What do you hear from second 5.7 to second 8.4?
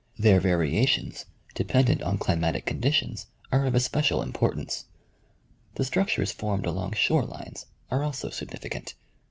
The structures formed along shore lines are also